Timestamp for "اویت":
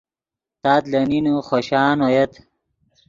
2.05-2.31